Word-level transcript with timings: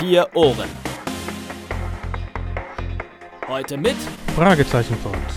vier 0.00 0.26
Ohren. 0.32 0.70
Heute 3.46 3.76
mit 3.76 3.96
Fragezeichen 4.34 4.96
für 4.96 5.08
uns. 5.08 5.34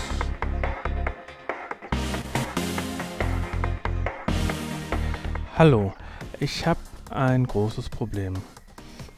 Hallo, 5.58 5.92
ich 6.40 6.66
habe 6.66 6.80
ein 7.10 7.46
großes 7.46 7.90
Problem. 7.90 8.36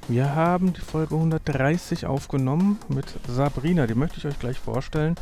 Wir 0.09 0.35
haben 0.35 0.73
die 0.73 0.81
Folge 0.81 1.15
130 1.15 2.07
aufgenommen 2.07 2.81
mit 2.89 3.07
Sabrina, 3.29 3.87
die 3.87 3.95
möchte 3.95 4.19
ich 4.19 4.27
euch 4.27 4.41
gleich 4.41 4.59
vorstellen. 4.59 5.15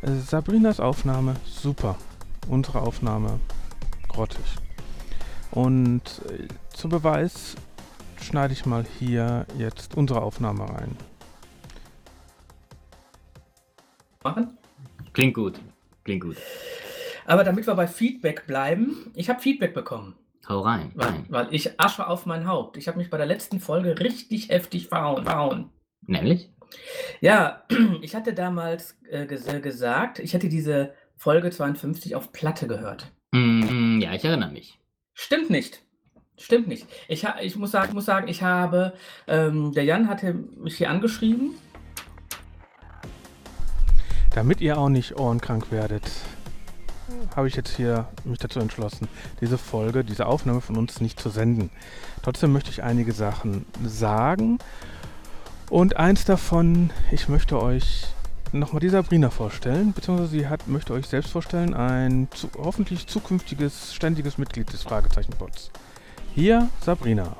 Äh, 0.00 0.12
Sabrinas 0.12 0.78
Aufnahme 0.78 1.34
super, 1.44 1.96
unsere 2.48 2.82
Aufnahme 2.82 3.40
grottig. 4.08 4.44
Und 5.50 6.02
äh, 6.28 6.46
zum 6.72 6.90
Beweis 6.90 7.56
schneide 8.22 8.52
ich 8.52 8.66
mal 8.66 8.84
hier 8.98 9.46
jetzt 9.58 9.96
unsere 9.96 10.22
Aufnahme 10.22 10.68
rein. 10.68 10.96
machen. 14.22 14.58
Klingt 15.12 15.34
gut. 15.34 15.60
Klingt 16.04 16.22
gut. 16.22 16.36
Aber 17.26 17.44
damit 17.44 17.66
wir 17.66 17.74
bei 17.74 17.86
Feedback 17.86 18.46
bleiben, 18.46 19.10
ich 19.14 19.28
habe 19.28 19.40
Feedback 19.40 19.74
bekommen, 19.74 20.14
Hau 20.48 20.60
rein. 20.60 20.92
weil, 20.94 21.24
weil 21.28 21.48
ich 21.54 21.80
Asche 21.80 22.06
auf 22.06 22.26
mein 22.26 22.46
Haupt. 22.46 22.76
Ich 22.76 22.88
habe 22.88 22.98
mich 22.98 23.10
bei 23.10 23.16
der 23.16 23.26
letzten 23.26 23.60
Folge 23.60 23.98
richtig 23.98 24.48
heftig 24.48 24.88
verhauen. 24.88 25.24
verhauen. 25.24 25.70
Nämlich? 26.06 26.50
Ja, 27.20 27.64
ich 28.02 28.14
hatte 28.14 28.34
damals 28.34 28.98
äh, 29.08 29.26
ges 29.26 29.46
gesagt, 29.62 30.18
ich 30.18 30.34
hätte 30.34 30.48
diese 30.48 30.94
Folge 31.16 31.50
52 31.50 32.16
auf 32.16 32.32
Platte 32.32 32.66
gehört. 32.66 33.10
Mm, 33.32 34.00
ja, 34.00 34.12
ich 34.14 34.24
erinnere 34.24 34.50
mich. 34.50 34.78
Stimmt 35.14 35.50
nicht. 35.50 35.82
Stimmt 36.40 36.68
nicht. 36.68 36.86
Ich, 37.06 37.26
ich 37.42 37.56
muss 37.56 37.70
sagen, 37.70 37.92
muss 37.92 38.06
sagen, 38.06 38.26
ich 38.26 38.42
habe, 38.42 38.94
ähm, 39.28 39.72
der 39.72 39.84
Jan 39.84 40.08
hatte 40.08 40.32
mich 40.32 40.78
hier 40.78 40.88
angeschrieben. 40.88 41.50
Damit 44.34 44.62
ihr 44.62 44.78
auch 44.78 44.88
nicht 44.88 45.18
ohrenkrank 45.18 45.70
werdet, 45.70 46.10
habe 47.36 47.46
ich 47.46 47.56
jetzt 47.56 47.76
hier 47.76 48.08
mich 48.24 48.38
dazu 48.38 48.58
entschlossen, 48.58 49.06
diese 49.42 49.58
Folge, 49.58 50.02
diese 50.02 50.26
Aufnahme 50.26 50.62
von 50.62 50.76
uns 50.76 51.00
nicht 51.00 51.20
zu 51.20 51.28
senden. 51.28 51.70
Trotzdem 52.22 52.52
möchte 52.52 52.70
ich 52.70 52.82
einige 52.82 53.12
Sachen 53.12 53.66
sagen. 53.84 54.58
Und 55.68 55.96
eins 55.96 56.24
davon, 56.24 56.90
ich 57.12 57.28
möchte 57.28 57.60
euch 57.60 58.06
nochmal 58.52 58.80
die 58.80 58.88
Sabrina 58.88 59.28
vorstellen, 59.28 59.92
beziehungsweise 59.92 60.30
sie 60.30 60.48
hat, 60.48 60.66
möchte 60.68 60.94
euch 60.94 61.06
selbst 61.06 61.32
vorstellen, 61.32 61.74
ein 61.74 62.28
zu, 62.32 62.48
hoffentlich 62.56 63.06
zukünftiges, 63.06 63.94
ständiges 63.94 64.38
Mitglied 64.38 64.72
des 64.72 64.82
Fragezeichenbots. 64.82 65.70
Hier 66.40 66.70
Sabrina. 66.80 67.36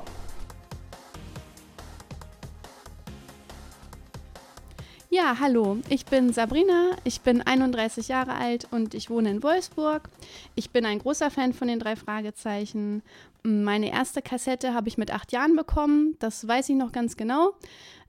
Ja, 5.09 5.37
hallo, 5.39 5.79
ich 5.89 6.05
bin 6.05 6.31
Sabrina, 6.33 6.91
ich 7.03 7.21
bin 7.21 7.41
31 7.41 8.09
Jahre 8.09 8.35
alt 8.35 8.67
und 8.69 8.93
ich 8.93 9.09
wohne 9.09 9.31
in 9.31 9.41
Wolfsburg. 9.41 10.07
Ich 10.53 10.69
bin 10.69 10.85
ein 10.85 10.99
großer 10.99 11.31
Fan 11.31 11.53
von 11.53 11.67
den 11.67 11.79
drei 11.79 11.95
Fragezeichen. 11.95 13.01
Meine 13.41 13.91
erste 13.91 14.21
Kassette 14.21 14.75
habe 14.75 14.87
ich 14.87 14.99
mit 14.99 15.11
acht 15.11 15.31
Jahren 15.31 15.55
bekommen, 15.55 16.15
das 16.19 16.47
weiß 16.47 16.69
ich 16.69 16.75
noch 16.75 16.91
ganz 16.91 17.17
genau. 17.17 17.53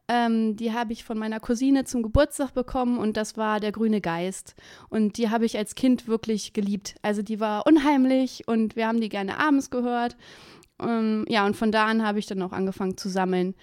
Ähm, 0.09 0.56
die 0.56 0.75
habe 0.75 0.93
ich 0.93 1.05
von 1.05 1.17
meiner 1.17 1.41
Cousine 1.41 1.84
zum 1.84 2.03
Geburtstag 2.03 2.53
bekommen 2.53 2.99
und 2.99 3.17
das 3.17 3.39
war 3.39 3.61
der 3.61 3.73
grüne 3.73 4.03
Geist. 4.03 4.55
Und 4.91 5.17
die 5.17 5.31
habe 5.31 5.47
ich 5.47 5.56
als 5.56 5.75
Kind 5.75 6.06
wirklich 6.06 6.53
geliebt. 6.53 6.97
Also 7.01 7.23
die 7.23 7.41
war 7.41 7.67
unheimlich 7.67 8.47
und 8.47 8.77
wir 8.77 8.89
haben 8.89 9.01
die 9.01 9.09
gerne 9.09 9.39
abends 9.39 9.71
gehört. 9.71 10.19
Ähm, 10.83 11.25
ja, 11.28 11.47
und 11.47 11.56
von 11.56 11.72
da 11.72 11.86
an 11.86 12.05
habe 12.05 12.19
ich 12.19 12.27
dann 12.27 12.42
auch 12.42 12.52
angefangen 12.52 12.97
zu 12.97 13.08
sammeln. 13.08 13.54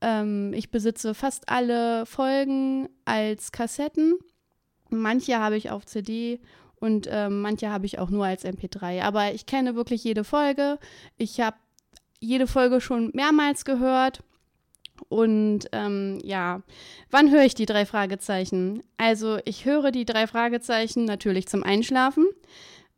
Ähm, 0.00 0.52
ich 0.52 0.70
besitze 0.70 1.14
fast 1.14 1.48
alle 1.48 2.06
Folgen 2.06 2.88
als 3.04 3.52
Kassetten. 3.52 4.18
Manche 4.90 5.38
habe 5.38 5.56
ich 5.56 5.70
auf 5.70 5.86
CD 5.86 6.40
und 6.76 7.08
ähm, 7.10 7.40
manche 7.40 7.70
habe 7.70 7.86
ich 7.86 7.98
auch 7.98 8.10
nur 8.10 8.26
als 8.26 8.44
MP3. 8.44 9.02
Aber 9.02 9.32
ich 9.32 9.46
kenne 9.46 9.74
wirklich 9.74 10.04
jede 10.04 10.24
Folge. 10.24 10.78
Ich 11.16 11.40
habe 11.40 11.56
jede 12.20 12.46
Folge 12.46 12.80
schon 12.80 13.10
mehrmals 13.14 13.64
gehört. 13.64 14.22
Und 15.08 15.66
ähm, 15.72 16.20
ja, 16.22 16.62
wann 17.10 17.30
höre 17.30 17.44
ich 17.44 17.54
die 17.54 17.66
drei 17.66 17.84
Fragezeichen? 17.84 18.82
Also 18.96 19.38
ich 19.44 19.64
höre 19.64 19.90
die 19.90 20.04
drei 20.04 20.26
Fragezeichen 20.26 21.04
natürlich 21.04 21.48
zum 21.48 21.62
Einschlafen. 21.62 22.26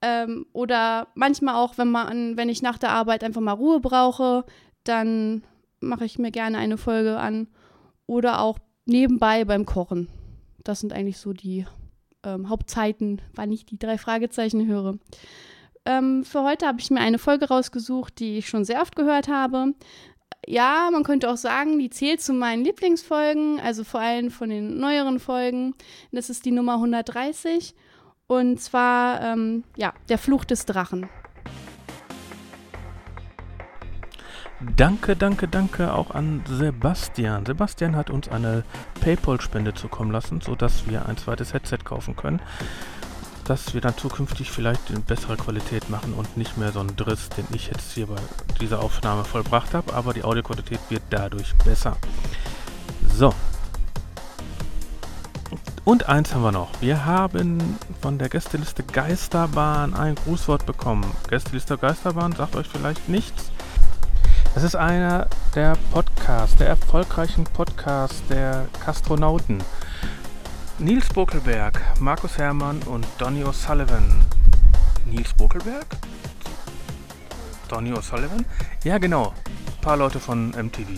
Ähm, 0.03 0.47
oder 0.53 1.09
manchmal 1.15 1.55
auch, 1.57 1.79
wenn 1.79 1.91
man, 1.91 2.37
wenn 2.37 2.49
ich 2.49 2.63
nach 2.63 2.79
der 2.79 2.91
Arbeit 2.91 3.25
einfach 3.25 3.41
mal 3.41 3.53
Ruhe 3.53 3.81
brauche, 3.81 4.45
dann 4.85 5.43
mache 5.81 6.05
ich 6.05 6.19
mir 6.19 6.31
gerne 6.31 6.59
eine 6.59 6.77
Folge 6.77 7.19
an. 7.19 7.49
Oder 8.07 8.41
auch 8.41 8.59
nebenbei 8.85 9.45
beim 9.45 9.67
Kochen. 9.67 10.09
Das 10.63 10.81
sind 10.81 10.93
eigentlich 10.93 11.19
so 11.19 11.33
die 11.33 11.67
ähm, 12.23 12.49
Hauptzeiten, 12.49 13.23
wann 13.35 13.53
ich 13.53 13.67
die 13.67 13.79
drei 13.79 13.99
Fragezeichen 13.99 14.67
höre. 14.67 14.99
Ähm, 15.85 16.25
für 16.25 16.43
heute 16.43 16.67
habe 16.67 16.81
ich 16.81 16.91
mir 16.91 17.01
eine 17.01 17.19
Folge 17.19 17.49
rausgesucht, 17.49 18.19
die 18.19 18.39
ich 18.39 18.49
schon 18.49 18.65
sehr 18.65 18.83
oft 18.83 18.97
gehört 18.97 19.29
habe. 19.29 19.75
Ja, 20.47 20.89
man 20.93 21.05
könnte 21.05 21.31
auch 21.31 21.37
sagen, 21.37 21.79
die 21.79 21.91
zählt 21.91 22.21
zu 22.21 22.33
meinen 22.33 22.65
Lieblingsfolgen, 22.65 23.61
also 23.61 23.85
vor 23.85 24.01
allem 24.01 24.31
von 24.31 24.49
den 24.49 24.79
neueren 24.79 25.19
Folgen. 25.19 25.75
Das 26.13 26.31
ist 26.31 26.45
die 26.45 26.53
Nummer 26.53 26.75
130 26.75 27.75
und 28.27 28.61
zwar, 28.61 29.23
ähm, 29.23 29.65
ja, 29.77 29.93
der 30.09 30.19
Fluch 30.19 30.45
des 30.45 30.67
Drachen. 30.67 31.09
Danke, 34.75 35.17
danke, 35.17 35.49
danke 35.49 35.93
auch 35.93 36.13
an 36.13 36.43
Sebastian. 36.49 37.45
Sebastian 37.45 37.95
hat 37.95 38.09
uns 38.09 38.29
eine 38.29 38.65
PayPal-Spende 39.01 39.75
zukommen 39.75 40.11
lassen, 40.11 40.41
sodass 40.41 40.89
wir 40.89 41.07
ein 41.07 41.19
zweites 41.19 41.53
Headset 41.53 41.79
kaufen 41.85 42.17
können. 42.17 42.41
Dass 43.45 43.75
wir 43.75 43.83
dann 43.83 43.97
zukünftig 43.97 44.51
vielleicht 44.51 44.91
in 44.91 45.03
bessere 45.03 45.37
Qualität 45.37 45.91
machen 45.91 46.15
und 46.15 46.37
nicht 46.39 46.57
mehr 46.57 46.73
so 46.73 46.81
einen 46.81 46.97
Driss, 46.97 47.29
den 47.29 47.47
ich 47.53 47.69
jetzt 47.69 47.93
hier 47.93 48.07
bei 48.07 48.17
dieser 48.61 48.83
Aufnahme 48.83 49.25
vollbracht 49.25 49.75
habe. 49.75 49.93
Aber 49.93 50.15
die 50.15 50.25
Audioqualität 50.25 50.81
wird 50.89 51.03
dadurch 51.11 51.55
besser. 51.59 51.97
So. 53.09 53.35
Und 55.87 56.09
eins 56.09 56.35
haben 56.35 56.43
wir 56.43 56.51
noch. 56.51 56.81
Wir 56.81 57.05
haben 57.05 57.79
von 58.03 58.19
der 58.19 58.29
Gästeliste 58.29 58.83
Geisterbahn 58.83 59.95
ein 59.95 60.17
Grußwort 60.17 60.67
bekommen. 60.67 61.09
Gästeliste 61.29 61.79
Geisterbahn 61.79 62.33
sagt 62.33 62.57
euch 62.57 62.67
vielleicht 62.67 63.09
nichts. 63.09 63.53
Das 64.53 64.65
ist 64.65 64.75
einer 64.75 65.29
der 65.55 65.77
Podcasts, 65.93 66.57
der 66.57 66.67
erfolgreichen 66.67 67.45
Podcasts 67.45 68.21
der 68.29 68.67
Kastronauten. 68.85 69.63
Nils 70.81 71.09
Bokelberg, 71.11 71.81
Markus 72.01 72.37
Herrmann 72.37 72.83
und 72.83 73.07
Donny 73.19 73.45
O'Sullivan. 73.45 74.25
Nils 75.05 75.35
Bokelberg? 75.35 75.87
Donny 77.69 77.93
O'Sullivan? 77.93 78.45
Ja, 78.83 78.99
genau. 78.99 79.29
Ein 79.29 79.81
paar 79.83 79.97
Leute 79.97 80.19
von 80.19 80.51
MTV. 80.51 80.89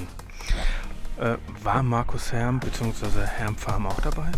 Äh, 1.20 1.36
war 1.62 1.82
Markus 1.82 2.32
Herm 2.32 2.58
bzw. 2.58 3.26
Herm 3.26 3.54
Farm 3.54 3.84
auch 3.84 4.00
dabei? 4.00 4.32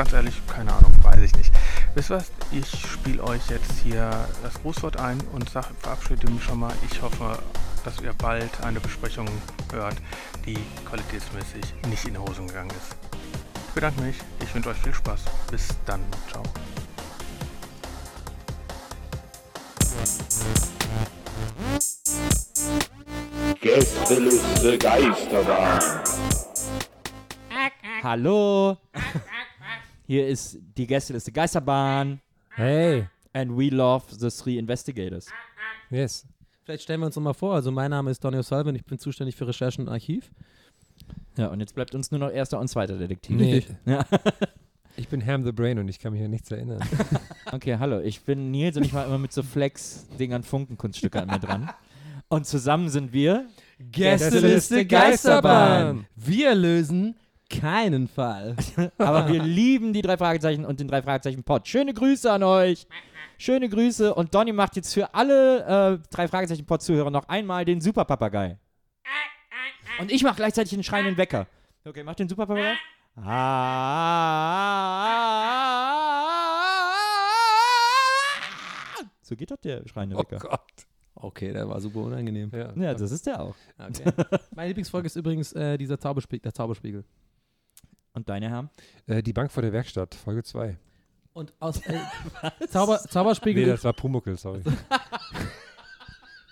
Ganz 0.00 0.14
ehrlich, 0.14 0.40
keine 0.46 0.72
Ahnung, 0.72 0.92
weiß 1.02 1.20
ich 1.20 1.36
nicht. 1.36 1.52
Wisst 1.94 2.08
ihr 2.08 2.16
was? 2.16 2.30
Ich 2.52 2.66
spiele 2.90 3.22
euch 3.22 3.50
jetzt 3.50 3.80
hier 3.82 4.10
das 4.42 4.54
Grußwort 4.62 4.98
ein 4.98 5.20
und 5.34 5.50
sag, 5.50 5.66
verabschiede 5.78 6.26
mich 6.30 6.42
schon 6.42 6.60
mal. 6.60 6.72
Ich 6.90 7.02
hoffe, 7.02 7.38
dass 7.84 8.00
ihr 8.00 8.14
bald 8.14 8.50
eine 8.62 8.80
Besprechung 8.80 9.28
hört, 9.70 9.96
die 10.46 10.56
qualitätsmäßig 10.88 11.74
nicht 11.86 12.06
in 12.06 12.14
die 12.14 12.18
Hosen 12.18 12.46
gegangen 12.46 12.70
ist. 12.70 12.96
Ich 13.68 13.74
bedanke 13.74 14.00
mich. 14.00 14.16
Ich 14.42 14.54
wünsche 14.54 14.70
euch 14.70 14.78
viel 14.78 14.94
Spaß. 14.94 15.20
Bis 15.50 15.68
dann. 15.84 16.00
Ciao. 16.30 16.44
Gästeliste 23.60 24.78
Geisterbahn. 24.78 25.78
Hallo. 28.02 28.78
Hier 30.10 30.26
ist 30.26 30.58
die 30.76 30.88
Gästeliste 30.88 31.30
Geisterbahn. 31.30 32.20
Hey, 32.56 33.06
And 33.32 33.56
we 33.56 33.68
love 33.68 34.06
the 34.10 34.28
three 34.28 34.58
investigators. 34.58 35.28
yes. 35.88 36.26
Vielleicht 36.64 36.82
stellen 36.82 36.98
wir 36.98 37.06
uns 37.06 37.14
noch 37.14 37.22
mal 37.22 37.32
vor. 37.32 37.54
Also 37.54 37.70
mein 37.70 37.92
Name 37.92 38.10
ist 38.10 38.24
Donny 38.24 38.38
O'Sullivan, 38.38 38.74
ich 38.74 38.84
bin 38.84 38.98
zuständig 38.98 39.36
für 39.36 39.46
Recherchen 39.46 39.86
und 39.86 39.88
Archiv. 39.92 40.32
Ja, 41.36 41.46
und 41.46 41.60
jetzt 41.60 41.76
bleibt 41.76 41.94
uns 41.94 42.10
nur 42.10 42.18
noch 42.18 42.32
erster 42.32 42.58
und 42.58 42.66
zweiter 42.66 42.98
Detektiv. 42.98 43.36
Nee. 43.36 43.64
Ja. 43.86 44.04
Ich 44.96 45.06
bin 45.06 45.24
Ham 45.24 45.44
the 45.44 45.52
Brain 45.52 45.78
und 45.78 45.86
ich 45.88 46.00
kann 46.00 46.12
mich 46.12 46.22
an 46.24 46.30
nichts 46.32 46.50
erinnern. 46.50 46.80
Okay, 47.52 47.76
hallo. 47.78 48.00
Ich 48.00 48.22
bin 48.22 48.50
Nils 48.50 48.76
und 48.76 48.84
ich 48.84 48.92
war 48.92 49.06
immer 49.06 49.18
mit 49.18 49.32
so 49.32 49.44
Flex-Dingern 49.44 50.42
Funkenkunststücke 50.42 51.22
an 51.22 51.28
mir 51.28 51.38
dran. 51.38 51.70
Und 52.28 52.46
zusammen 52.48 52.88
sind 52.88 53.12
wir. 53.12 53.46
Gästeliste 53.78 54.84
Geisterbahn. 54.84 56.06
Wir 56.16 56.56
lösen 56.56 57.14
keinen 57.50 58.08
Fall. 58.08 58.56
Aber 58.98 59.28
wir 59.28 59.42
lieben 59.42 59.92
die 59.92 60.02
drei 60.02 60.16
Fragezeichen 60.16 60.64
und 60.64 60.80
den 60.80 60.88
drei 60.88 61.02
Fragezeichen 61.02 61.42
Pod. 61.44 61.68
Schöne 61.68 61.92
Grüße 61.92 62.30
an 62.30 62.42
euch. 62.42 62.86
Schöne 63.36 63.68
Grüße. 63.68 64.14
Und 64.14 64.34
Donny 64.34 64.52
macht 64.52 64.76
jetzt 64.76 64.94
für 64.94 65.14
alle 65.14 65.98
äh, 66.00 66.08
drei 66.10 66.28
Fragezeichen 66.28 66.64
Pod-Zuhörer 66.66 67.10
noch 67.10 67.28
einmal 67.28 67.64
den 67.64 67.80
Super 67.80 68.04
Papagei. 68.04 68.58
Und 69.98 70.10
ich 70.12 70.22
mache 70.22 70.36
gleichzeitig 70.36 70.72
einen 70.74 70.84
schreienden 70.84 71.16
Wecker. 71.16 71.46
Okay, 71.84 72.02
mach 72.04 72.14
den 72.14 72.28
Super 72.28 72.46
Papagei. 72.46 72.76
So 79.22 79.36
geht 79.36 79.50
doch 79.50 79.56
der 79.58 79.86
schreiende 79.88 80.16
Oh 80.16 80.20
Wecker. 80.20 80.38
Gott. 80.38 80.86
Okay, 81.14 81.52
der 81.52 81.68
war 81.68 81.80
super 81.80 82.00
unangenehm. 82.00 82.50
Ja. 82.54 82.72
Ja, 82.74 82.94
das 82.94 83.10
ist 83.10 83.26
der 83.26 83.40
auch. 83.42 83.54
Okay. 83.78 84.10
Meine 84.54 84.68
Lieblingsfolge 84.68 85.06
ist 85.06 85.16
übrigens 85.16 85.52
äh, 85.52 85.76
dieser 85.76 85.98
Zauberspiegel, 85.98 86.42
der 86.42 86.54
Zauberspiegel. 86.54 87.04
Und 88.12 88.28
deine 88.28 88.50
Herren? 88.50 88.70
Äh, 89.06 89.22
die 89.22 89.32
Bank 89.32 89.52
vor 89.52 89.62
der 89.62 89.72
Werkstatt, 89.72 90.14
Folge 90.14 90.42
2. 90.42 90.76
Und 91.32 91.52
aus 91.60 91.80
äh, 91.86 92.00
Zauber, 92.68 92.98
Zauberspiegel, 92.98 93.64
Nee, 93.64 93.70
das 93.70 93.84
war 93.84 93.92
Pumuckel, 93.92 94.36
sorry. 94.36 94.62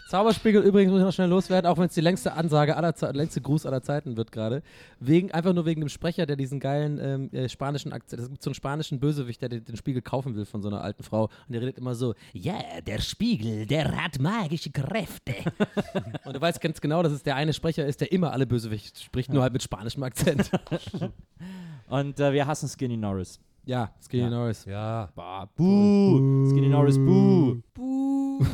Zauberspiegel 0.09 0.63
übrigens 0.63 0.91
muss 0.91 1.01
ich 1.01 1.05
noch 1.05 1.13
schnell 1.13 1.29
loswerden, 1.29 1.71
auch 1.71 1.77
wenn 1.77 1.85
es 1.85 1.93
die 1.93 2.01
längste 2.01 2.33
Ansage 2.33 2.75
aller 2.79 2.95
Ze 2.95 3.11
längste 3.11 3.43
Gruß 3.43 3.67
aller 3.67 3.83
Zeiten 3.83 4.17
wird 4.17 4.33
gerade. 4.33 4.63
Wegen, 5.01 5.33
einfach 5.33 5.53
nur 5.53 5.67
wegen 5.67 5.83
dem 5.83 5.91
Sprecher, 5.91 6.25
der 6.25 6.37
diesen 6.37 6.61
geilen 6.61 6.99
ähm, 6.99 7.31
äh, 7.33 7.47
spanischen 7.47 7.93
Akzent, 7.93 8.23
es 8.23 8.31
gibt 8.31 8.43
so 8.43 8.49
einen 8.49 8.55
spanischen 8.55 9.01
Bösewicht, 9.01 9.43
der 9.43 9.51
den, 9.51 9.67
den 9.67 9.77
Spiegel 9.77 10.01
kaufen 10.01 10.35
will 10.35 10.47
von 10.47 10.63
so 10.63 10.69
einer 10.69 10.83
alten 10.83 11.03
Frau. 11.03 11.25
Und 11.25 11.31
der 11.51 11.61
redet 11.61 11.77
immer 11.77 11.95
so, 11.95 12.15
ja, 12.33 12.55
der 12.87 13.01
Spiegel, 13.01 13.67
der 13.67 14.03
hat 14.03 14.19
magische 14.19 14.71
Kräfte. 14.71 15.35
und 16.25 16.35
du 16.35 16.41
weißt 16.41 16.63
ganz 16.63 16.81
genau, 16.81 17.03
dass 17.03 17.13
es 17.13 17.23
der 17.23 17.37
eine 17.37 17.53
Sprecher 17.53 17.85
ist, 17.85 18.01
der 18.01 18.11
immer 18.11 18.33
alle 18.33 18.47
Bösewichte 18.47 19.03
spricht, 19.03 19.31
nur 19.31 19.43
halt 19.43 19.53
mit 19.53 19.63
spanischem 19.63 20.03
Akzent. 20.05 20.51
Und 21.91 22.19
äh, 22.21 22.33
wir 22.33 22.47
hassen 22.47 22.69
Skinny 22.69 22.97
Norris. 22.97 23.41
ja, 23.67 23.91
Skinny 24.03 24.25
Ja. 24.25 24.31
Norris. 24.31 24.65
Ja. 24.65 25.09
Bah, 25.15 25.47
buh. 25.55 26.47
Skinny 26.51 26.69
Norris, 26.69 26.97
buh. 26.99 27.57
Buh. 27.75 28.47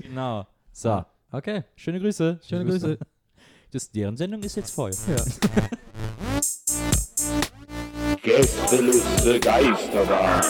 genau. 0.00 0.46
So, 0.72 1.04
Okay, 1.34 1.64
schöne 1.76 1.98
Grüße. 1.98 2.40
schöne 2.46 2.66
Grüße. 2.66 2.98
Das, 3.70 3.90
deren 3.90 4.18
Sendung 4.18 4.42
ist 4.42 4.54
jetzt 4.56 4.74
voll. 4.74 4.90
Gästeliste 8.22 9.40
Geisterbahn. 9.40 10.42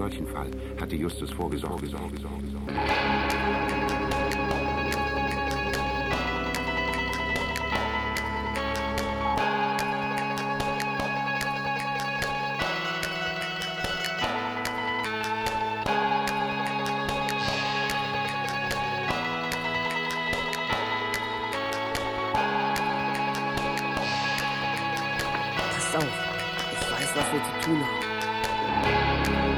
Solchen 0.00 0.26
Fall 0.26 0.50
hatte 0.80 0.96
Justus 0.96 1.30
vorgesorgt. 1.30 1.86
Sorge, 1.86 2.16
Sorge, 2.16 2.46
Sorge. 2.48 2.72
Pass 25.74 25.94
auf, 25.94 26.04
ich 26.72 26.90
weiß, 26.90 27.16
was 27.16 27.32
wir 27.32 27.42
zu 27.42 27.66
tun 27.66 27.80
haben. 27.80 29.49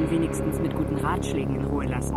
Einen 0.00 0.10
wenigstens 0.10 0.58
mit 0.58 0.74
guten 0.74 0.96
Ratschlägen 0.96 1.56
in 1.56 1.64
Ruhe 1.64 1.84
lassen. 1.84 2.14